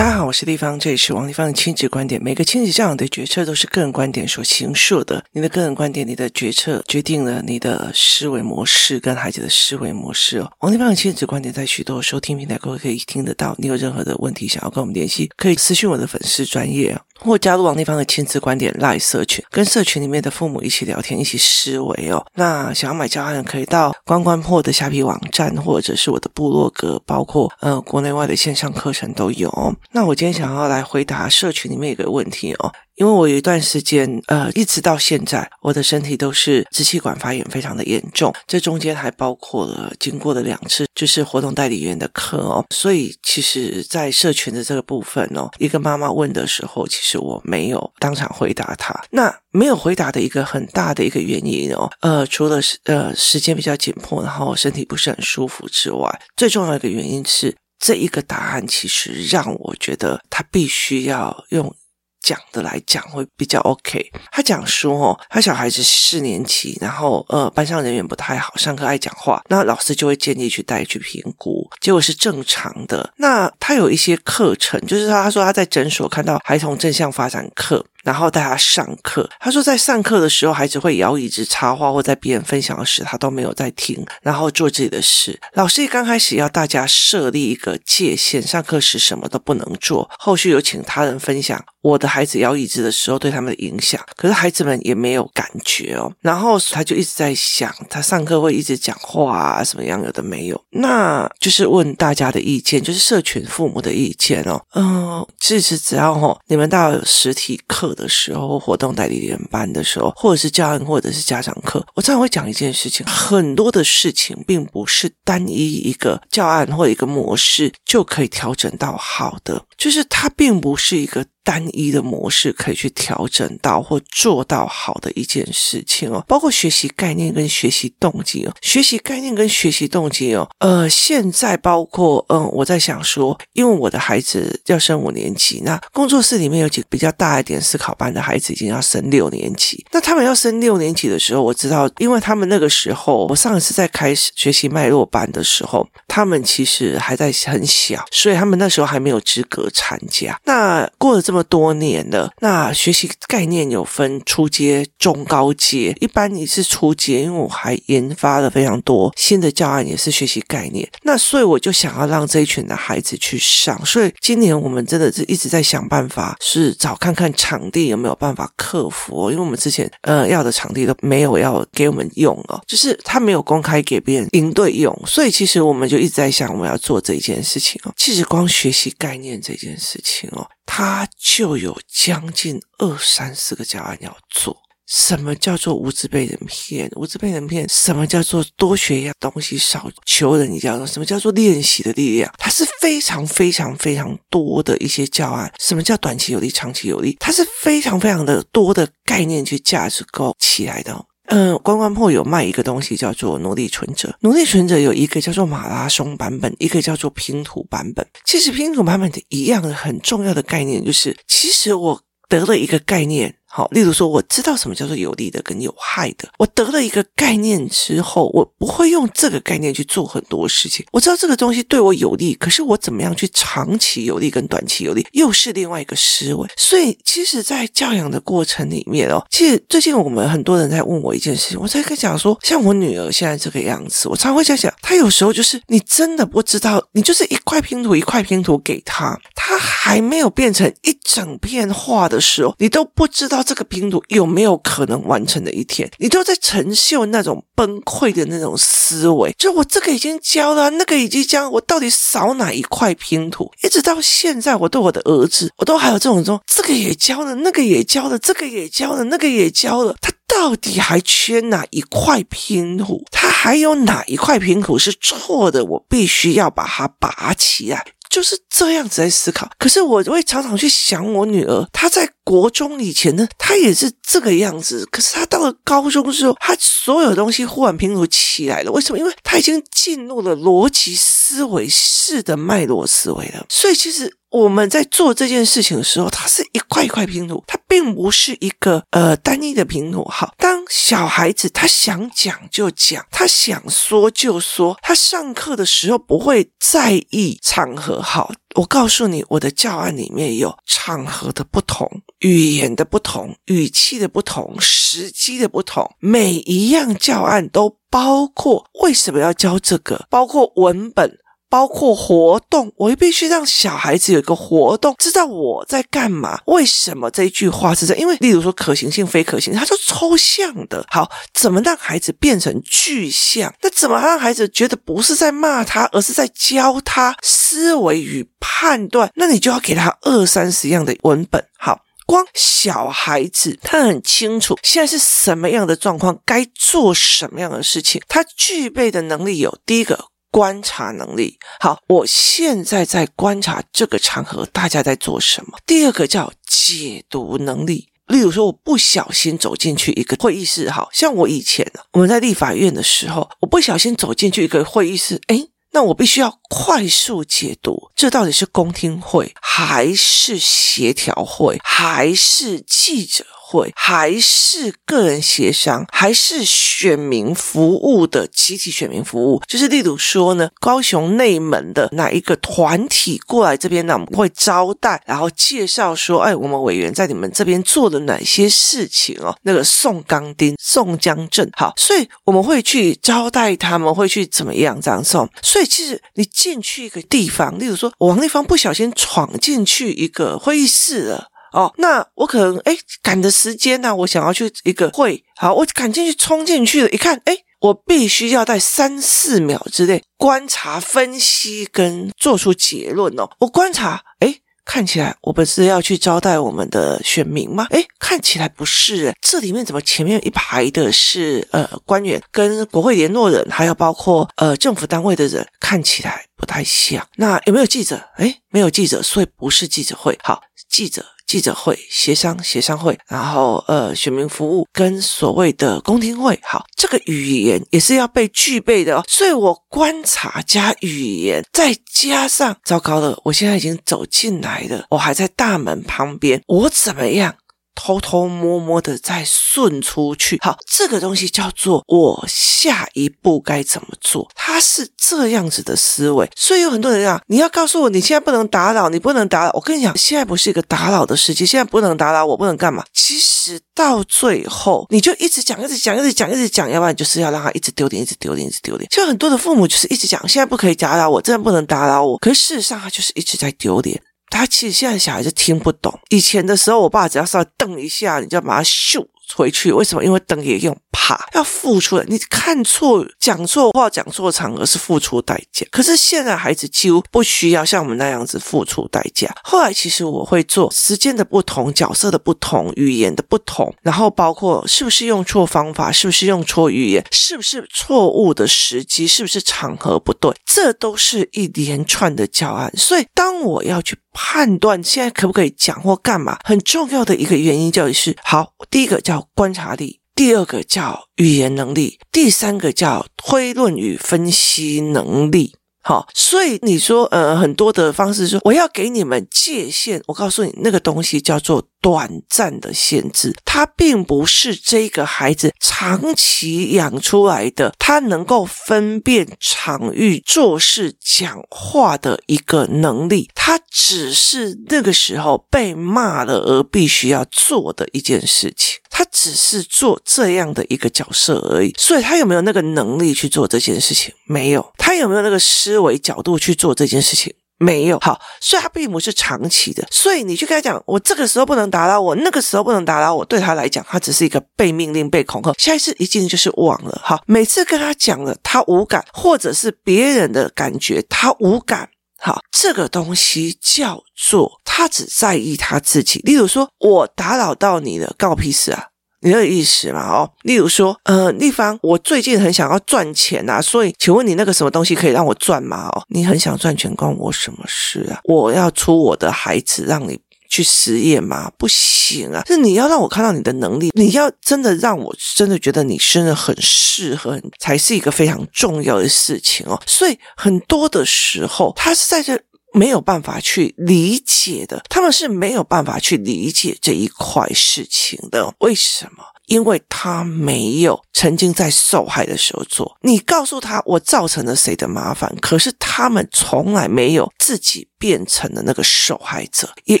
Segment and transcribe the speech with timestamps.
[0.00, 2.22] 大家好，我是丽芳，这里是王丽芳的亲子观点。
[2.22, 5.24] 每个亲子教养的决策都是个人观点所形塑的。
[5.32, 10.48] 你的个人观点，你的决策决定了你的思维模式跟孩子的思维模式哦。
[10.60, 13.56] 王丽芳的亲子观点在许多收听平台都可以听得到。
[13.58, 22.24] 你有任何的问题想要跟我们联系，可以私讯我的粉丝专业哦，或加入王丽芳的亲子观点 Live 社群，跟社群里面的父母一起聊天，一起思维哦。
[22.36, 29.50] 那想要买教案，可以到关关破的虾皮网站，或者是我的部落格，包括呃国内外的线上课程都有。
[29.90, 48.94] 那我今天想要来回答社群里面一个问题哦，因为我有一段时间，呃，一直到现在，我的身体都是支气管发炎非常的严重，这中间还包括了经过了两次就是活动代理员的课哦，所以其实，在社群的这个部分哦，一个妈妈问的时候，其实我没有当场回答她。
[49.12, 57.56] 那没有回答的一个很大的一个原因哦，呃，除了是呃时间比较紧迫，然后身体不是很舒服之外，最重要的一个原因是。
[57.80, 61.74] 这一个答案其实让我觉得他必须要用
[62.20, 64.12] 讲的来讲会比较 OK。
[64.30, 73.10] 他讲说哦，他小孩子四年级，然后呃班上人缘不太好，上课爱讲话，那老师就会建议去带去评估，结果是正常的。
[73.16, 77.84] 那他有一些课程，就是他他说他在诊所看到孩童正向发展课。
[78.04, 85.40] 然后带他上课，他说在上课的时候，孩子会摇椅子、插话，或在别人分享时，他都没有在听，然后做自己的事。
[85.54, 90.10] 老师一刚开始要大家设立一个界限，上课时什么都不能做。
[90.18, 96.10] 后续有请他人分享我的孩子摇椅子的时候对他们的影响，可是孩子们也没有感觉哦。
[96.20, 104.60] 然后他就一直在想，他上课会一直讲话啊，什么样有的没有，那就是问大家的意见，就是社群父母的意见哦。
[104.74, 107.90] 嗯，其实只要哦，你们到实体课。
[107.90, 121.26] 的时候，活动代理人班的时候，或者是教案，或者是家长课，我常常会讲一件事情：很多的事情并不是单一一个教案或一个模式就可以调整到好的，就是它并不是一个。
[121.42, 150.38] 单一的模式可以去调整到或做到好的一件事情哦，包括学习概念跟学习动机哦，学习概念跟学习动机哦，呃，现在包括嗯，我在想说，因为我的孩子要升五年级，那工作室里面有几个比较大一点思考班的孩子已经要升六年级，那他们要升六年级的时候，我知道，因为他们那个时候，我上一次在开始学习脉络班的时候，他们其实还在很小，所以他们那时候还没有资格参加。
[150.44, 155.96] 那过了这么多年了，那学习概念有分初阶、中高阶。
[156.00, 160.90] 一般你是初阶，因为我还研发了非常多新的教案，也是学习概念。
[161.04, 163.80] 那所以我就想要让这一群的孩子去上。
[163.86, 169.30] 所以今年我们真的是一直在想办法，是找看看场地有没有办法克服。
[169.30, 174.92] 因为我们之前呃要的场地都没有要给我们用哦，就是他没有公开给别人营队用。
[175.06, 177.92] 所以其实我们就一直在想，我们要做这一件事情哦。
[177.96, 180.44] 其实光学习概念这件事情哦。
[180.72, 184.56] 他就有将近二三十个教案要做。
[184.86, 186.88] 什么叫做无知被人骗？
[186.94, 187.68] 无知被人骗？
[187.68, 190.86] 什么叫做多学一样东西少求人一样？
[190.86, 192.32] 什么叫做练习的力量？
[192.38, 195.52] 它是非常非常非常多的一些教案。
[195.58, 197.16] 什么叫短期有利，长期有利？
[197.18, 201.04] 它是非常非常的多的概念去价值构起来的。
[201.30, 204.14] 嗯，关关破有卖一个东西叫做奴隶存折。
[204.20, 208.06] 奴隶存折有一个叫做马拉松版本，一个叫做拼图版本。
[208.24, 213.36] 其实拼图版本的一样很重要的概念就是，其实我得了一个概念。
[213.52, 216.28] 好，例如说，我知道什么叫做有利的跟有害的。
[216.38, 220.86] 我得了一个概念之后，我不会用这个概念去做很多事情。
[220.92, 226.48] 我知道这个东西对我有利，可是我怎么样去长期有利跟短期有利，又是另外一个思维。
[226.56, 243.39] 所以，其实，在教养的过程里面哦，其实最近我们很多人在问我一件事情，我在跟讲说，像我女儿现在这个样子，我常会在想，她有时候就是你真的不知道，你就是一块拼图一块拼图给她，她还没有变成一整片画的时候，你都不知道。
[243.42, 245.90] 这个拼图有没有可能完成的一天？
[245.98, 253.50] 你都在承受那种崩溃的那种思维，就我这个已经交了，那个已经交，我到底少哪一块拼图？
[253.62, 263.04] 一直到现在，我对我的儿子，我都还有这种说，这个也交了，那个也交了，这个也交了，那个也交了，他到底还缺哪一块拼图？
[263.10, 265.64] 他还有哪一块拼图是错的？
[265.64, 267.84] 我必须要把它拔起来。
[268.10, 278.98] 就是这样子在思考，可是我会常常去想我女儿，她在国中以前呢，她也是这个样子，可是她到了高中之后，她所有东西忽然拼图起来了，为什么？
[278.98, 284.19] 因为她已经进入了逻辑思维式的脉络思维了，所以其实。
[284.30, 290.04] 我们在做这件事情的时候，它是一块一块拼图，它并不是一个呃单一的拼图。
[290.04, 298.00] 好，当小孩子他想讲就讲，他想说就说，他上课的时候不会在意场合。
[298.00, 298.32] 好。
[298.56, 301.88] 我告诉你，我的教案里面有场合的不同、
[302.18, 311.16] 语言的不同、语气的不同、时机的不同，每一样教案都包括为什么要教这个，包括文本。
[311.50, 316.40] 包括活动，我也必须让小孩子有一个活动，知道我在干嘛。
[316.46, 317.94] 为什么这一句话是这？
[317.96, 320.86] 因为，例如说可行性、非可行，它是抽象的。
[320.88, 323.52] 好，怎么让孩子变成具象？
[323.62, 329.10] 那怎么让孩子觉得不是在骂他，而是在教他思维与判断？
[329.16, 331.44] 那你就要给他二三十样的文本。
[331.58, 340.09] 好，光小孩子他很清楚现在是什么样的状况，该做什么样的事情，他具备的能力有第一个。
[340.30, 345.58] 观察能力好，我现在在观察这个场合，大家在做什么。
[345.66, 363.72] 第二个叫解读能力，例如说，我不小心走进去一个会议室，好像我以前呢我们在立法院的时候，我不小心走进去一个会议室，诶，那我必须要快速解读，这到底是公听会，还是协调会，还是记者会？
[363.74, 369.42] 还是个人协商，还是选民服务的集体选民服务？
[369.48, 373.94] 就是例如说呢，高雄内门的哪一个团体过来这边呢？
[373.94, 379.36] 我们会招待，然后介绍说，哎，我们委员在你们这边做了哪些事情哦？
[379.42, 385.28] 那个宋钢丁、宋江镇，好，所以我们会去招待他们，会去怎么样这样送？
[385.42, 391.29] 所以其实你进去一个地方，例如说，王立芳不小心闯进去一个会议室了。
[391.52, 403.28] 哦，那我可能哎赶的时间呢、我想要去一个会，好，我赶进去冲进去了，一看，哎，我必须要在三四秒之内观察、分析跟做出结论哦。
[403.40, 407.66] 我观察，哎，看起来我不是要去招待我们的选民吗？
[407.70, 417.04] 哎，看起来不是，这里面怎么前面一排的是呃官员跟国会联络人，还有包括呃政府单位的人，看起来不太像。
[417.16, 418.08] 那有没有记者？
[418.16, 420.16] 哎，没有记者，所以不是记者会。
[420.22, 421.04] 好，记者。
[421.30, 429.04] 记者会、协商、协商会，然后呃，选民服务跟所谓的公听会，好，这个语言也是要被具备的哦。
[429.06, 437.36] 所以我观察加语言，再加上糟糕了，我现在已经走进来了，我还在大门旁边，我怎么样？
[437.82, 444.30] 偷偷摸摸的再顺出去，好，这个东西叫做我下一步该怎么做？
[444.34, 449.50] 它是这样子的思维，所以有很多人啊，你要告诉我，你现在不能打扰，你不能打扰。
[449.54, 452.84] 我跟你讲，现在不是一个打扰的时机，现在不能打扰我，不能干嘛？
[452.92, 458.86] 其实到最后，你就一直讲，一直讲，一直讲，一直讲，要不然就是要让他一直丢脸，一直丢脸，一直丢脸。
[458.90, 462.18] 就很多的父母就是一直讲，现在不可以打扰我，真的不能打扰我。
[462.18, 464.02] 可是事实上，他就是一直在丢脸。
[464.30, 469.04] 他其实现在小孩子听不懂，以前的时候，我爸只要稍微瞪一下，你就要把他咻
[469.34, 469.72] 回去。
[469.72, 470.04] 为什么？
[470.04, 470.74] 因为瞪也用。
[470.92, 475.66] 怕要付出的，你看错、讲错话、讲错场合是付出代价。
[475.70, 479.32] 可是现在孩子几乎不需要像我们那样子付出代价。
[479.44, 492.72] 后来其实我会做时间的不同、角色的不同、语言的不同，然后包括是不是用错方法、是不是用错语言、是不是错误的时机、是不是场合不对，这都是一连串的教案。
[492.76, 499.99] 所以当我要去判断现在可不可以讲或干嘛，很重要的一个原因就是：好，第一个叫观察力。
[500.20, 505.56] 第二个叫语言能力，第三个叫推论与分析能力。
[505.82, 528.78] 好，所以你说，呃，很多的方式说，我要给你们界限，我告诉你，那个东西叫做短暂的限制，它并不是这个孩子长期养出来的，他能够分辨场域、做事、讲话的一个能力，他只是那个时候被骂了而必须要做的一件事情。
[528.92, 534.12] 他只是做这样的一个角色而已，所以他有没有那个能力去做这件事情？
[534.26, 534.72] 没有。
[534.76, 537.34] 他有没有那个思维角度去做这件事情？
[537.58, 537.98] 没有。
[538.00, 539.86] 好，所以他并不是长期的。
[539.90, 545.52] 所以你去跟他讲，我这个时候不能打扰我，那个时候不能打扰我，对他来讲，他只是一个被命令、被恐吓。
[545.58, 547.00] 下一次一进就是忘了。
[547.04, 551.90] 好，每次跟他讲了，他无感，或者是别人的感觉，他无感。
[552.22, 556.20] 好，这个东西叫做他只在意他自己。
[556.20, 558.88] 例如说，我打扰到你了，告我屁事啊！
[559.22, 560.00] 你的意思嘛？
[560.08, 565.88] 哦，例如说，呃，丽芳，我最近很想要赚钱啊，所以，请问你那个什么东西可以让我赚吗？
[565.88, 568.20] 哦，你很想赚钱，关我什么事啊？
[568.24, 571.52] 我要出我的孩子让你去实验吗？
[571.58, 572.42] 不行啊！
[572.46, 579.80] 是你要让我看到你的能力，你要真的让我真的觉得你真的很适合，才是一个非常重要的事情哦。
[579.86, 582.40] 所以很多的时候，他是在这。
[582.72, 588.54] 没有办法去理解的，他们是没有办法去理解这一块事情的。
[588.58, 589.24] 为什么？
[589.46, 592.96] 因为他没有曾经在受害的时候做。
[593.00, 599.68] 你告诉他我造成了谁的麻烦，可是他们从来没有自己变成了那个受害者。
[599.86, 600.00] 也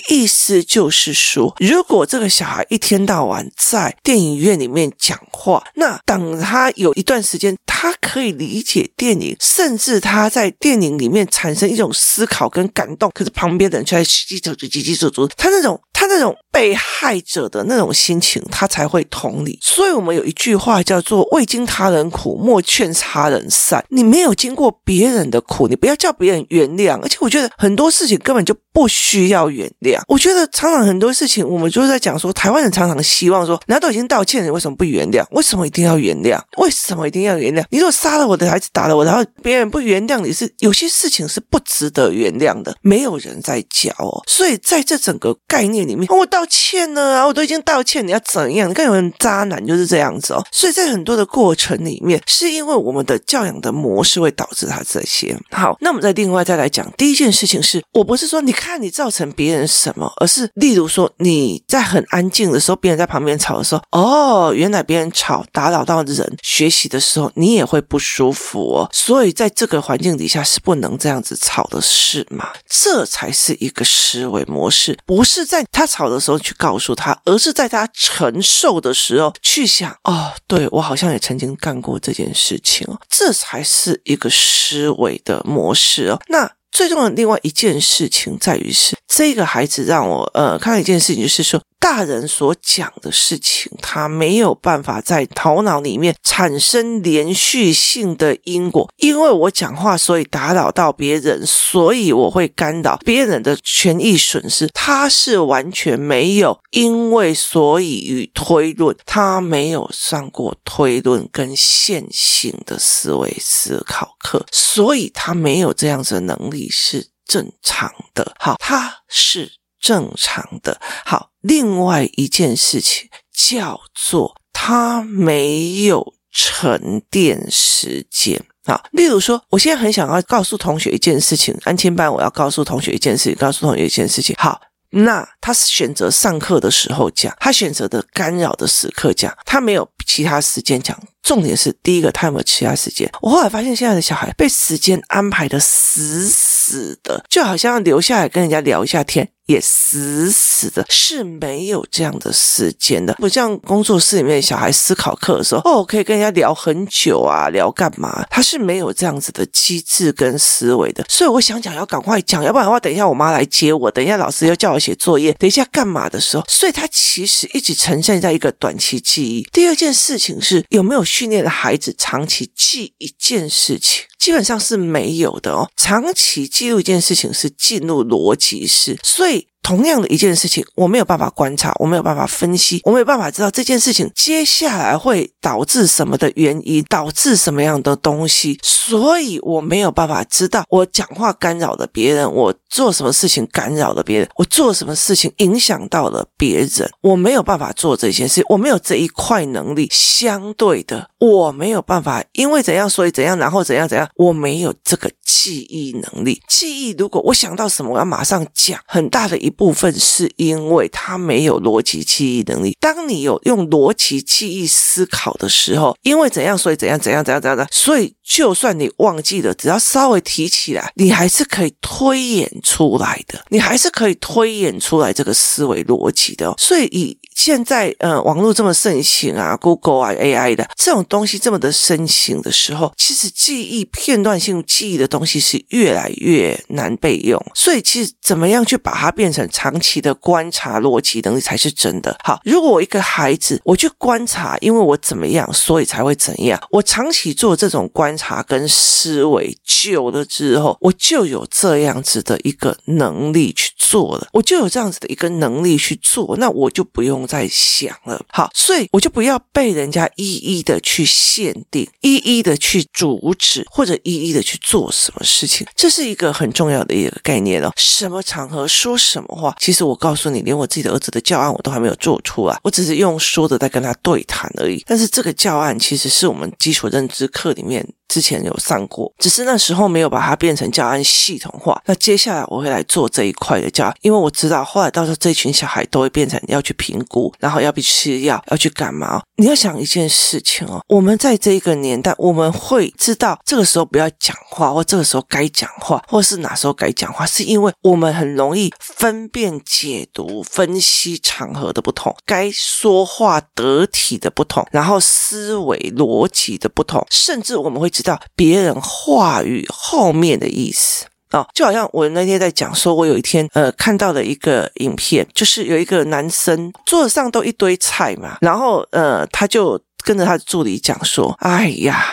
[0.08, 15.80] 意思就是说，如果这个小孩一天到晚在电影院里面讲话，那等他有一段时间，他可以理解电影，甚至他在电影里面产生一种思考跟感动，可是旁边的人却在叽叽喳喳、叽叽喳喳，他那种。
[15.92, 19.58] 他那种被害者的那种心情，他才会同理。
[19.60, 23.84] 所以，我们有一句话叫做“未经他人苦，莫劝他人善”。
[23.92, 26.98] 你没有经过别人的苦，你不要叫别人原谅。
[27.02, 30.00] 而且，我觉得很多事情根本就不需要原谅。
[30.08, 35.24] 我觉得常常很多事情，我们就是在讲说，台湾人常常希望说，人家都已经道歉了，你为什么不原谅？
[35.30, 36.40] 为什么一定要原谅？
[36.58, 37.64] 为什么一定要原谅？
[37.70, 42.74] 你如果杀了我的孩子，打了我，然后别人不原谅你是，有些事情是不值得原谅的。
[42.82, 44.22] 没有人在教哦。
[44.26, 48.68] 所以，在这整个概念里面，我道歉了啊，我都已经道歉，你要怎样？
[48.68, 50.44] 你看有人渣男就是这样子哦。
[50.50, 55.36] 所以在很多的过程里面，是因为我们的教养的模式会导致他这些。
[55.50, 68.88] 好，那我们再另外再来讲，第一件事情是我不是说你看你造成别人什么，而是例如说你在很安静的时候，别人在旁边吵的时候，哦，原来别人吵打扰到人学习的时候，你也会不舒服哦。
[68.92, 72.50] 所以在这个环境底下是不能这样子吵的事嘛？
[72.68, 76.20] 这才是一个思维模式，不是在他吵的。
[76.20, 86.20] 时候去告诉他，而是在他承受的时候去想哦，对，我好像也曾经干过这件事情哦，这才是一个思维的模式哦。
[86.28, 91.62] 那最重要的另外一件事情在于是这个孩子让我呃看到一件事情，就是说。
[91.80, 98.88] 大人所讲的事情，他没有办法在头脑里面产生连续性的因果。
[98.98, 104.68] 因为我讲话，所以打扰到别人，所以我会干扰别人的权益损失。
[104.68, 118.34] 他是完全没有因为所以与推论，他没有上过推论跟线性的思维思考课，所以他没有这样子的能力是正常的。
[118.38, 119.59] 好，他是。
[119.80, 120.80] 正常的。
[121.04, 128.44] 好，另外一件事情叫做他没有沉淀时间。
[128.66, 134.36] 好，例如说，我现在很想要告诉同学一件事情，安亲班我要告诉同学一件事情，告诉同学一件事情。
[134.38, 134.60] 好，
[134.90, 140.96] 那他选择上课的时候讲，他选择的干扰的时刻讲，他没有其他时间讲。
[141.22, 143.10] 重点是第一个，他有没有其他时间？
[143.22, 149.32] 我后来发现，现在的小孩被时间安排的死死的，就好像留下来跟人家聊一下天。
[149.50, 158.24] 也死死的是没有这样的时间的，不像工作室里面小孩思考课的时候，哦，可以跟人家聊很久啊，聊干嘛？
[158.30, 169.42] 他是没有这样子的机制跟思维的，所以我想讲要赶快讲，要不然的话，等一下我妈来接我，等一下老师要叫我写作业，等一下干嘛的时候，所以他其实一直呈现在一个短期记忆。
[169.52, 174.04] 第二件事情是有没有训练的孩子长期记一件事情？
[174.20, 175.68] 基本上是没有的哦。
[175.76, 179.49] 长期记录一件事情是进入逻辑式，所以。
[179.62, 199.88] 同样的一件事情，我没有办法观察，我没有办法分析，我没有办法知道这件事情接下来会导致什么的原因，导致什么样的东西，所以我没有办法知道我讲话干扰了别人，我做什么事情干扰了别人，我做什么事情影响到了别人，我没有办法做这些事，我没有这一块能力。
[200.20, 205.10] 相对的，我没有办法，因为怎样，所以怎样，然后怎样怎样，我没有这个
[205.42, 206.42] 记忆能力。
[206.48, 209.48] 记忆，如果我想到什么，我要马上讲，很大的一。
[209.60, 212.74] 部分是因为他没有逻辑记忆能力。
[212.80, 226.54] 当你有用逻辑记忆思考的时候，因为怎样，所以怎样，怎样，怎样，怎样的，所以就算你忘记了，只要稍微提起来，你还是可以推演出来的，你还是可以推演出来这个思维逻辑的。
[226.56, 237.44] 所以以现在呃网络这么盛行啊，Google 啊 AI 的这种东西这么的盛行的时候，其实记忆片段性记忆的东西是越来越难被用。
[237.52, 242.40] 所以其实怎么样去把它变成长期的观察逻辑能力才是真的好。
[242.44, 246.60] 如果我一个孩子，我去观察，因为我怎么样，所以才会怎样。
[246.70, 258.22] 我长期做这种观察跟思维久了之后，我就有这样子的一个能力去做了，我就有这样子的一个能力去做，那我就不用再想了。
[258.28, 265.66] 好，所以我就不要被人家一一的去限定，一一的去阻止，或者一一的去做什么事情。
[265.74, 267.72] 这是一个很重要的一个概念哦。
[267.76, 269.30] 什么场合说什么。
[269.40, 274.82] 话，其实我告诉你，连我自己的儿子的教案我都还没有做出来，我只是用说的在跟他对谈而已。
[274.86, 281.80] 但是这个教案其实是我们基础认知课里面之前有上过，只是那时候没有把它变成教案系统化。
[281.86, 289.22] 那接下来我会来做这一块的教案，因为我知道后来到时候这群小孩都会变成要去评估，然后要去吃药，要去干嘛？
[289.36, 311.06] 你要想一件事情哦，我们在这一个年代，我们会知道这个时候不要讲话，或这个时候该讲话，或是哪时候该讲话，是因为我们很容易分辨、解读、分析场合的不同，该说话得体的不同，然后思维逻辑的不同，甚至我们会知道别人话语后面的意思。
[311.30, 322.04] 啊，就好像我那天在讲说，我有一天呃看到了一个影片，就是有一个男生桌子上都一堆菜嘛，然后呃他就跟着他的助理讲说：“哎呀。”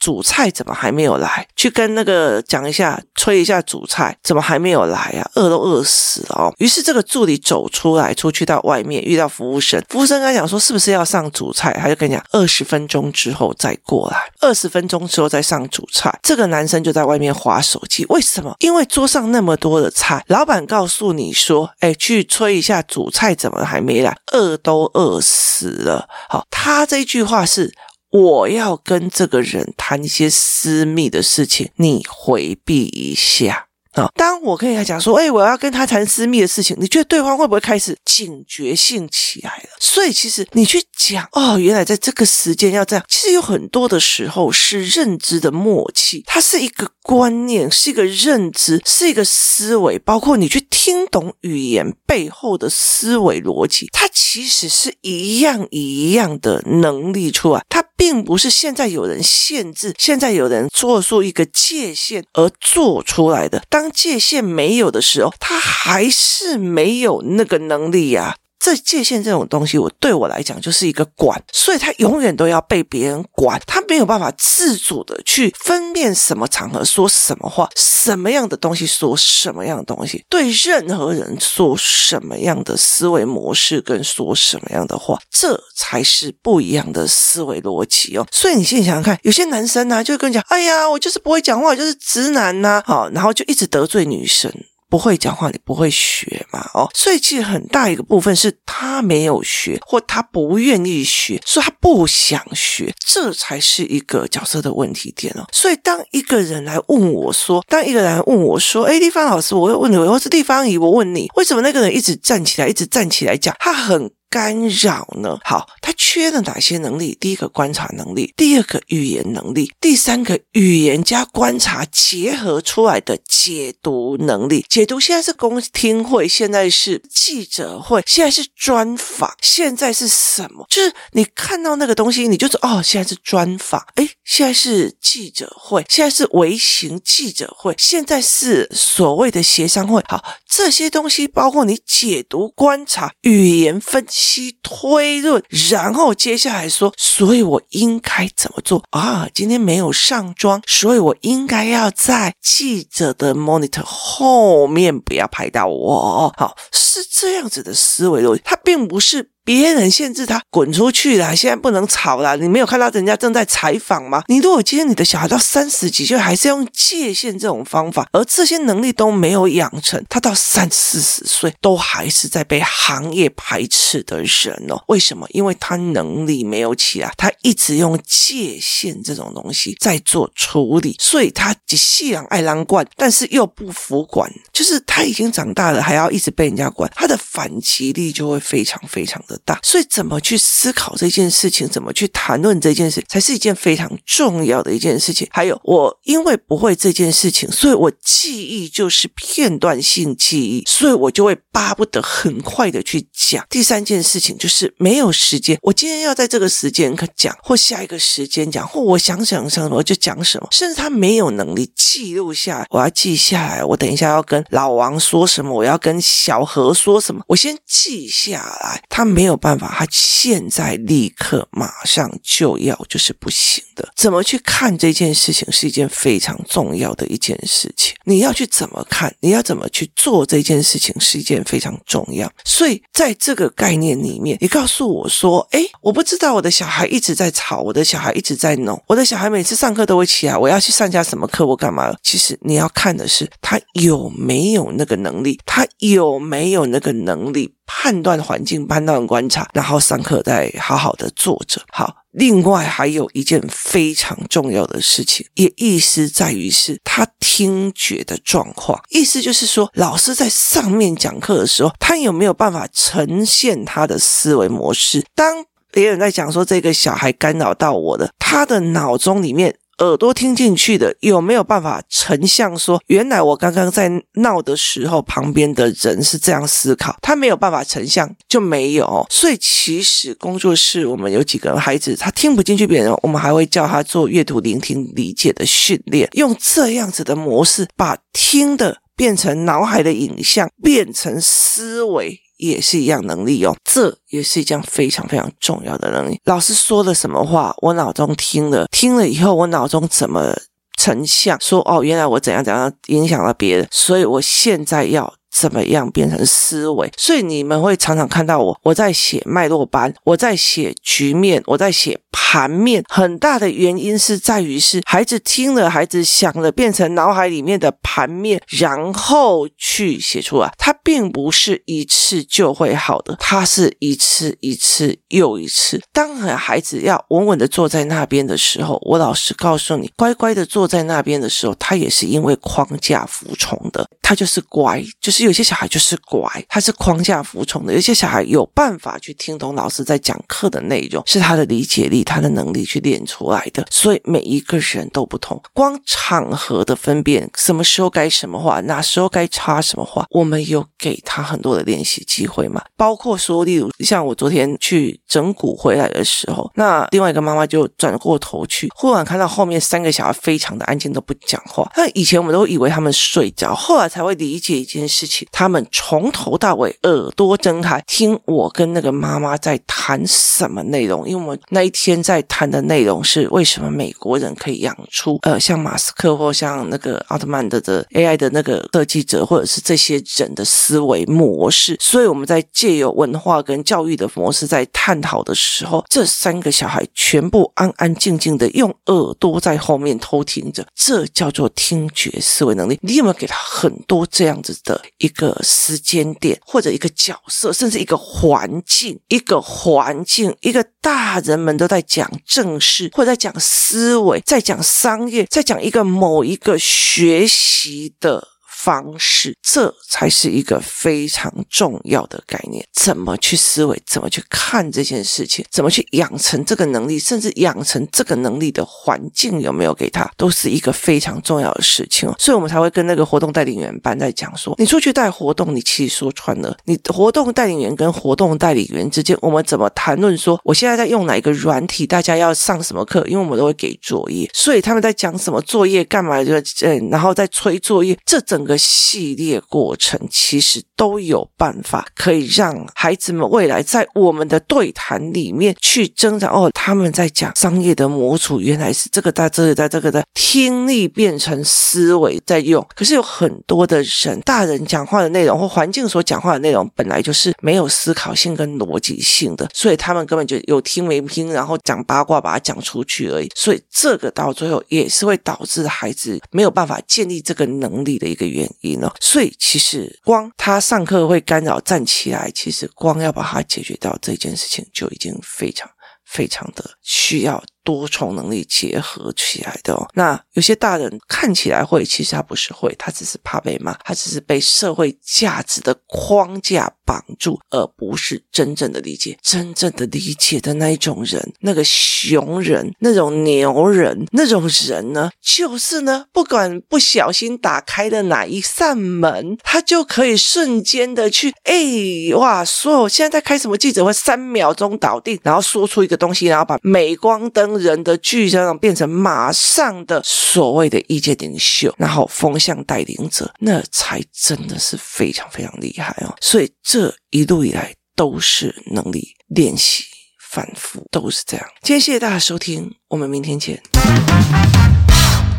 [0.00, 1.46] 主菜怎么还没有来？
[1.54, 5.30] 去跟那个讲一下，催一下主菜怎么还没有来啊？
[5.34, 6.54] 饿都饿死了哦。
[6.58, 11.78] 于是这个助理走出来，出去到外面遇到服务生，服务生跟他讲说是不是要上主菜？
[11.80, 16.18] 他就跟你讲二十分钟之后再过来，二十分钟之后再上主菜。
[16.22, 18.56] 这个男生就在外面划手机，为什么？
[18.60, 24.16] 因为桌上那么多的菜，老板告诉你说，哎，去催一下主菜怎么还没来？
[24.32, 26.08] 饿都饿死了。
[26.30, 27.70] 好，他这句话是。
[28.10, 33.66] 我要跟这个人谈一些私密的事情，你回避一下。
[33.94, 39.70] 啊，当我跟他讲说，哎，我要跟他谈私密的事情，你觉得对方会不会开始警觉性起来了？
[39.80, 63.62] 所以其实你去讲，哦，原来在这个时间要这样，其实有很多的时候是认知的默契，它是一个观念，是一个认知，是一个思维，包括你去听懂语言背后的思维逻辑，它其实是一样一样的能力出来，它并不是现在有人限制，现在有人做出一个界限而做出来的。
[63.68, 88.26] 当界限没有的时候，他还是没有那个能力呀、这界限这种东西，我对我来讲就是一个管，所以他永远都要被别人管，他没有办法自主的去分辨什么场合说什么话，什么样的东西说什么样的东西，对任何人说什么样的思维模式跟说什么样的话，这才是不一样的思维逻辑哦。
[88.30, 94.52] 所以你现在想想看，有些男生呢、啊，就跟你讲，哎呀，我就是不会讲话，我就是直男呐、好，然后就一直得罪女生。
[94.90, 96.68] 不会讲话，你不会学嘛？
[96.74, 105.46] 哦，所以其实很大一个部分是他没有学，或他不愿意学，说他不想学，这才是一个角色的问题点哦。
[105.52, 114.10] 所以当一个人来问我说，当一个人来问我说，哎，丽芳老师，我会问你，我是丽芳姨，我问你，为什么那个人一直站起来，一直站起来讲，他很。
[114.30, 115.38] 干扰呢？
[115.42, 117.18] 好，他缺了哪些能力？
[117.20, 124.64] 第一个观察能力，第二个语言能力，第三个语言加观察结合出来的解读能力。
[124.68, 130.64] 解读现在是公听会，现在是记者会，现在是专访，现在是什么？
[130.70, 140.00] 就是你看到那个东西，你就说哦，现在是专访，诶，现在是记者会，现在是微型记者会，现在是所谓的协商会。
[140.06, 144.19] 好，这些东西包括你解读、观察、语言分析。
[144.22, 149.26] 其推论，然后接下来说，所以我应该怎么做啊？
[149.32, 156.34] 今天没有上妆，所以我应该要在记者的 monitor 后面不要拍到我。
[156.36, 159.30] 好，是这样子的思维逻辑，它并不是。
[159.44, 162.36] 别人限制他滚出去了，现在不能吵了。
[162.36, 164.22] 你没有看到人家正在采访吗？
[164.28, 174.82] 你如果今天你的小孩到三十几岁还是用界限这种方法，而这些能力都没有养成，他到三四十岁都还是在被行业排斥的人哦。
[174.88, 175.26] 为什么？
[175.30, 195.26] 因为他能力没有起来，他一直用界限这种东西在做处理，所以他既然爱让惯，但是又不服管，就是他已经长大了，还要一直被人家管，他的反击力就会非常非常的大，所以怎么去思考这件事情，怎么去谈论这件事，才是一件非常重要的一件事情。
[195.30, 203.46] 还有，我因为不会这件事情，所以我记忆就是片段性记忆，所以我就会巴不得很快的去讲。
[203.48, 213.64] 第三件事情就是没有时间，我今天要在这个时间可讲，或下一个时间讲，或我想想什么就讲什么，甚至他没有能力记录下来，我要记下来。
[213.64, 218.82] 我等一下要跟老王说什么，我要跟小何说什么，我先记下来。
[218.88, 219.19] 他没。
[219.20, 223.86] 没有办法，他现在立刻马上就要，就是不行的。
[223.94, 227.94] 怎么去看这件事情是一件非常重要的一件事情。
[228.04, 232.32] 你要去怎么看，你要怎么去做这件事情是一件非常重要。
[232.46, 247.52] 所以在这个概念里面，你告诉我说：“诶，我不知道我的小孩一直在吵，我的小孩一直在弄，我的小孩每次上课都会起来，我要去上下什么课，我干嘛？”其实你要看的是他有没有那个能力，他有没有那个能力。
[247.72, 251.62] 判断环境、判断观察，然后上课再好好的坐着。
[251.70, 265.06] 好，另外还有一件非常重要的事情，也意思在于是他听觉的状况，意思就是说，老师在上面讲课的时候，他有没有办法呈现他的思维模式？
[265.14, 269.54] 当别人在讲说这个小孩干扰到我的，他的脑中里面。
[269.80, 279.06] 耳朵听进去的有没有办法成像说，原来我刚刚在闹的时候，旁边的人是这样思考，他没有办法成像就没有。
[279.08, 292.20] 所以其实工作室我们有几个孩子，他听不进去别人，我们还会叫他做阅读、聆听、理解的训练，用这样子的模式把听的变成脑海的影像，变成思维。
[292.40, 296.18] 也是一样能力哦，这也是一件非常非常重要的能力。
[296.24, 300.34] 老师说了什么话，我脑中听了，听了以后，我脑中怎么
[300.76, 301.38] 成像？
[301.40, 305.14] 说哦，原来我怎样怎样影响了别人，所以我现在要。
[305.32, 306.90] 怎么样变成思维？
[306.96, 312.84] 所以你们会常常看到我，我在写脉络班，我在写局面，我在写盘面。
[312.88, 320.52] 很大的原因是在于是孩子听了，孩子想了，变成脑海里面的盘面，然后去写出来。
[320.58, 325.80] 它并不是一次就会好的，它是一次一次又一次。
[325.92, 335.19] 当孩子要稳稳的坐在那边的时候，我老实告诉你，乖乖的坐在那边的时候，他也是因为框架服从的，他就是乖，就是。
[335.24, 343.66] 有些小孩就是乖，他是框架服从的；有些小孩有办法去听懂老师在讲课的内容，是他的理解力、他的能力去练出来的。
[343.70, 352.62] 所以每一个人都不同，光场合的分辨，什么时候该什么话，哪时候该插什么话，我们有给他很多的练习机会嘛？
[352.76, 361.70] 包括说，例如像我昨天去整蛊回来的时候，那另外一个妈妈就转过头去，忽然看到后面三个小孩非常的安静，都不讲话。
[361.76, 365.09] 那以前我们都以为他们睡着，后来才会理解一件事。
[365.32, 371.08] 他们从头到尾耳朵睁开，听我跟那个妈妈在谈什么内容。
[371.08, 381.76] 因为我们那一天在谈的内容是为什么美国人可以养出呃像马斯克或像那个奥特曼的的 AI 的那个设计者，或者是这些人的思维模式。
[381.80, 392.78] 所以我们在借由文化跟教育的模式在探讨的时候，这三个小孩全部安安静静的用耳朵在后面偷听着，这叫做听觉思维能力。
[392.82, 394.80] 你有没有给他很多这样子的？
[395.00, 408.29] 一个时间点，或者一个角色，甚至一个环境，一个环境，一个大人们都在讲正事，或者在讲思维，在讲商业，在讲一个某一个学习的。
[408.62, 412.62] 方式，这才是一个非常重要的概念。
[412.74, 413.80] 怎么去思维？
[413.86, 415.44] 怎么去看这件事情？
[415.50, 416.98] 怎么去养成这个能力？
[416.98, 422.12] 甚至养成这个能力的环境有没有给他，都是一个非常重要的事情。
[422.18, 431.86] 所以我们才会跟那个活动带领员班在讲说，你出去带活动，你其实说穿了，你活动带领员跟活动带领员之间，我们怎么谈论说，我现在在用哪一个软体？
[431.86, 433.02] 大家要上什么课？
[433.06, 436.22] 因为我们都会给作业，所以他们在讲什么作业干嘛？
[436.22, 438.49] 就嗯，然后再催作业，这整个。
[438.50, 446.50] 个系列过程其实都有办法可以让孩子们未来在我们的对谈里面去增长哦。
[446.52, 452.66] 他们在讲商业的模组，原来是这个在这个在这个的听力变成思维在用。
[452.74, 463.28] 可是有很多的人，大人讲话的内容或环境所讲话的内容本来就是没有思考性跟逻辑性的，所以他们根本就有听没听，然后讲八卦把它讲出去而已。
[463.36, 468.39] 所以这个到最后也是会导致孩子没有办法建立这个能力的一个原。
[468.40, 475.68] 原因呢，所以其实光他上课会干扰站起来，其实光要把它解决掉这件事情就已经非常
[476.04, 477.42] 非常的需要。
[477.62, 479.86] 多重能力结合起来的哦。
[479.94, 489.18] 那有些大人看起来会，其实他不是会，他只是怕被骂，他只是被社会价值的框架绑住，而不是真正的理解。
[489.22, 507.50] 真正的理解的那一种人，那个熊人，那种牛人，那种人呢，就是呢，不管不小心打开了哪一扇门，他就可以瞬间的去，哎，哇，所有现在在开什么记者会，三秒钟倒定，然后说出一个东西，然后把镁光灯。
[507.60, 516.14] 人的巨象变成马上的所谓的意见领袖，然后风向带领者，那才真的是非常非常厉害哦。
[516.20, 519.84] 所以这一路以来都是能力练习，
[520.30, 521.46] 反复都是这样。
[521.62, 523.62] 今天谢谢大家收听，我们明天见。